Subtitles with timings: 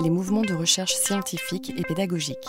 [0.00, 2.48] les mouvements de recherche scientifique et pédagogique.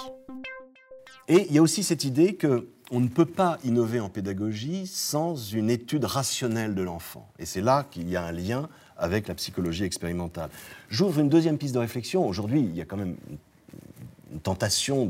[1.28, 5.36] Et il y a aussi cette idée qu'on ne peut pas innover en pédagogie sans
[5.36, 7.28] une étude rationnelle de l'enfant.
[7.40, 10.50] Et c'est là qu'il y a un lien avec la psychologie expérimentale.
[10.90, 12.28] J'ouvre une deuxième piste de réflexion.
[12.28, 13.16] Aujourd'hui, il y a quand même
[14.32, 15.10] une tentation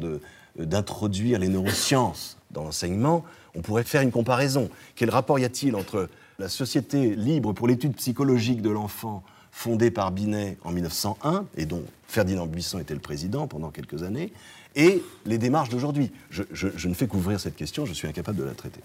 [0.57, 3.25] d'introduire les neurosciences dans l'enseignement.
[3.55, 4.69] On pourrait faire une comparaison.
[4.95, 6.09] Quel rapport y a-t-il entre
[6.39, 9.23] la Société libre pour l'étude psychologique de l'enfant
[9.55, 14.33] fondée par Binet en 1901, et dont Ferdinand Buisson était le président pendant quelques années,
[14.75, 16.11] et les démarches d'aujourd'hui.
[16.29, 18.81] Je, je, ne fais qu'ouvrir cette question, je suis incapable de la traiter.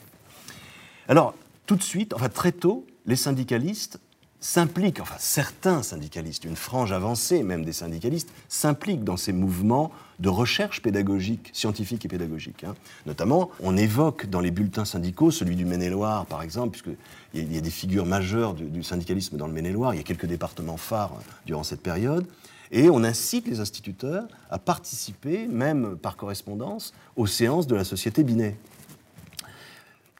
[1.09, 1.35] Alors,
[1.67, 3.99] tout de suite, enfin très tôt, les syndicalistes
[4.41, 10.29] s'impliquent, enfin certains syndicalistes, une frange avancée même des syndicalistes, s'impliquent dans ces mouvements de
[10.29, 12.65] recherche pédagogique, scientifique et pédagogique.
[12.65, 12.75] Hein.
[13.07, 17.61] Notamment, on évoque dans les bulletins syndicaux, celui du Maine-et-Loire par exemple, puisqu'il y, a
[17.61, 21.23] des figures majeures du, syndicalisme dans le Maine-et-Loire, il y a quelques départements phares hein,
[21.47, 22.27] durant cette période,
[22.73, 28.23] et on incite les instituteurs à participer, même par correspondance, aux séances de la société
[28.23, 28.57] Binet.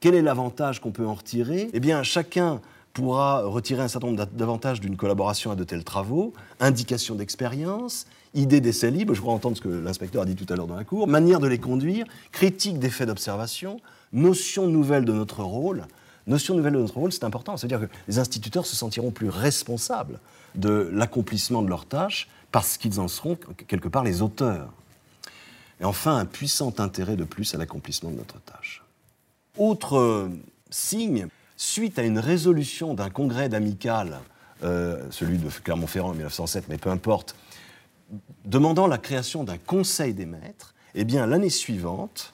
[0.01, 1.71] Quel est l'avantage qu'on peut en retirer?
[1.73, 2.61] Eh bien, chacun
[2.93, 8.61] pourra retirer un certain nombre d'avantages d'une collaboration à de tels travaux, indication d'expérience, idée
[8.61, 10.85] d'essai libre, je crois entendre ce que l'inspecteur a dit tout à l'heure dans la
[10.85, 13.81] cour, manière de les conduire, critique des faits d'observation,
[14.13, 15.87] notion nouvelle de notre rôle.
[16.27, 17.57] Notion nouvelle de notre rôle, c'est important.
[17.57, 20.21] C'est-à-dire que les instituteurs se sentiront plus responsables
[20.55, 24.73] de l'accomplissement de leurs tâches parce qu'ils en seront quelque part les auteurs.
[25.81, 28.85] Et enfin, un puissant intérêt de plus à l'accomplissement de notre tâche.
[29.57, 30.29] Autre
[30.69, 31.29] signe,
[31.61, 34.21] suite à une résolution d'un congrès d'amicales,
[34.65, 37.37] euh, celui de Clermont-Ferrand en 1907, mais peu importe,
[38.47, 42.33] demandant la création d'un conseil des maîtres, eh bien, l'année suivante,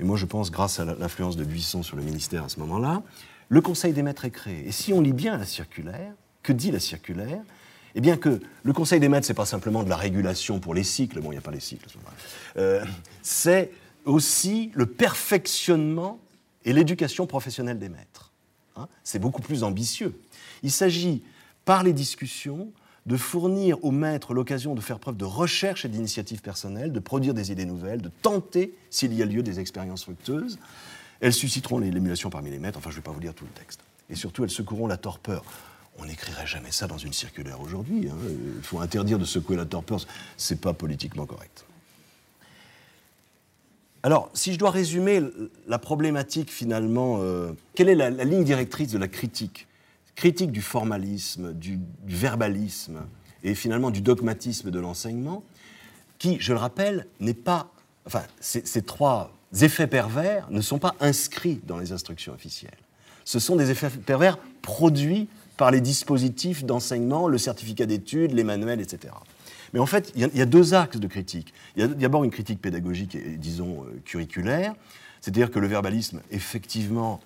[0.00, 3.02] et moi je pense grâce à l'influence de Buisson sur le ministère à ce moment-là,
[3.50, 4.66] le conseil des maîtres est créé.
[4.66, 7.42] Et si on lit bien la circulaire, que dit la circulaire
[7.94, 10.82] eh bien que le Conseil des maîtres, c'est pas simplement de la régulation pour les
[10.82, 11.86] cycles, bon, il n'y a pas les cycles,
[12.56, 12.82] euh,
[13.20, 13.70] c'est
[14.06, 16.18] aussi le perfectionnement
[16.64, 18.31] et l'éducation professionnelle des maîtres.
[18.76, 20.18] Hein, c'est beaucoup plus ambitieux.
[20.62, 21.22] Il s'agit,
[21.64, 22.72] par les discussions,
[23.06, 27.34] de fournir aux maîtres l'occasion de faire preuve de recherche et d'initiative personnelle, de produire
[27.34, 30.58] des idées nouvelles, de tenter, s'il y a lieu, des expériences fructueuses.
[31.20, 33.50] Elles susciteront l'émulation parmi les maîtres, enfin je ne vais pas vous lire tout le
[33.50, 33.80] texte.
[34.10, 35.44] Et surtout, elles secourront la torpeur.
[35.98, 38.08] On n'écrirait jamais ça dans une circulaire aujourd'hui.
[38.08, 38.16] Hein.
[38.56, 40.00] Il faut interdire de secouer la torpeur,
[40.36, 41.64] c'est pas politiquement correct.
[44.02, 45.22] Alors, si je dois résumer
[45.68, 49.68] la problématique finalement, euh, quelle est la, ligne directrice de la critique?
[50.16, 53.02] Critique du formalisme, du, verbalisme
[53.44, 55.44] et finalement du dogmatisme de l'enseignement,
[56.18, 57.70] qui, je le rappelle, n'est pas.
[58.06, 62.70] Enfin, ces trois effets pervers ne sont pas inscrits dans les instructions officielles.
[63.24, 68.80] Ce sont des effets pervers produits par les dispositifs d'enseignement, le certificat d'études, les manuels,
[68.80, 69.14] etc.
[69.72, 71.54] Mais en fait, il y, a deux axes de critique.
[71.76, 74.74] Il y a d'abord une critique pédagogique et, disons, euh, curriculaire,
[75.20, 77.20] c'est-à-dire que le verbalisme, effectivement,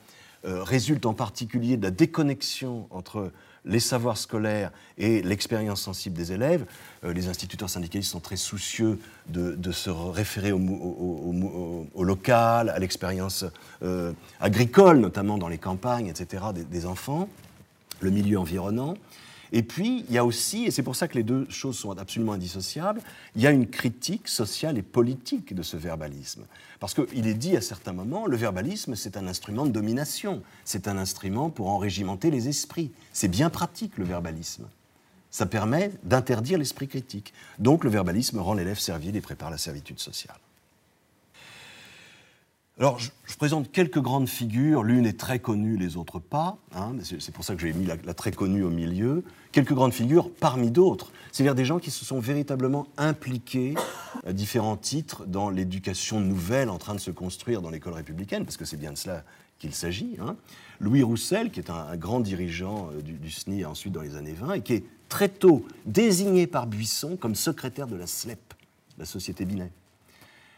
[0.44, 3.32] euh, résulte en particulier de la déconnexion entre
[3.64, 6.66] les savoirs scolaires et l'expérience sensible des élèves.
[7.02, 13.44] Euh, les instituteurs syndicalistes sont très soucieux de, se référer au, local, à l'expérience
[14.38, 17.28] agricole, notamment dans les campagnes, etc., des enfants,
[18.00, 18.94] le milieu environnant.
[19.52, 21.96] Et puis, il y a aussi, et c'est pour ça que les deux choses sont
[21.98, 23.00] absolument indissociables,
[23.34, 26.44] il y a une critique sociale et politique de ce verbalisme.
[26.80, 30.88] Parce qu'il est dit à certains moments, le verbalisme, c'est un instrument de domination, c'est
[30.88, 32.90] un instrument pour enrégimenter les esprits.
[33.12, 34.66] C'est bien pratique, le verbalisme.
[35.30, 37.34] Ça permet d'interdire l'esprit critique.
[37.58, 40.38] Donc le verbalisme rend l'élève servile et prépare la servitude sociale.
[42.78, 44.82] Alors, je, présente quelques grandes figures.
[44.82, 46.58] L'une est très connue, les autres pas.
[46.74, 49.24] Hein, c'est pour ça que j'ai mis la, très connue au milieu.
[49.50, 51.10] Quelques grandes figures parmi d'autres.
[51.32, 53.74] C'est-à-dire des gens qui se sont véritablement impliqués
[54.26, 58.58] à différents titres dans l'éducation nouvelle en train de se construire dans l'école républicaine, parce
[58.58, 59.24] que c'est bien de cela
[59.58, 60.18] qu'il s'agit.
[60.20, 60.36] Hein.
[60.78, 64.52] Louis Roussel, qui est un, grand dirigeant euh, du, SNI ensuite dans les années 20,
[64.52, 68.52] et qui est très tôt désigné par Buisson comme secrétaire de la SLEP,
[68.98, 69.72] la Société Binet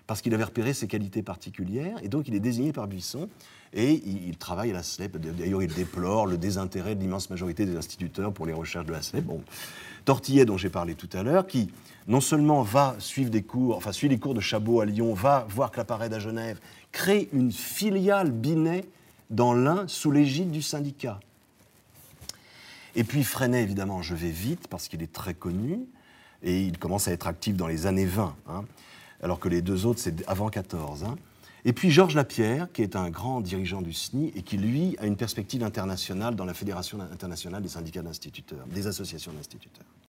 [0.09, 3.29] parce qu'il avait repéré ses qualités particulières, et donc il est désigné par Buisson,
[3.75, 5.19] et il, travaille à la SLEP.
[5.19, 9.03] D'ailleurs, il déplore le désintérêt de l'immense majorité des instituteurs pour les recherches de la
[9.03, 9.27] SLEP.
[9.27, 9.43] Bon.
[10.07, 11.71] Tortillet, dont j'ai parlé tout à l'heure, qui
[12.07, 15.47] non seulement va suivre des cours, enfin suit les cours de Chabot à Lyon, va
[15.51, 16.59] voir Claparède à Genève,
[16.91, 18.87] crée une filiale Binet
[19.29, 21.21] dans l'un sous l'égide du syndicat.
[22.97, 25.81] Et puis Freinet, évidemment, je vais vite parce qu'il est très connu
[26.43, 28.35] et il commence à être actif dans les années 20
[29.23, 31.05] alors que les deux autres, c'est avant 14.
[31.05, 31.17] Hein.
[31.65, 35.07] Et puis Georges Lapierre, qui est un grand dirigeant du SNI et qui, lui, a
[35.07, 39.85] une perspective internationale dans la Fédération internationale des syndicats d'instituteurs, des associations d'instituteurs.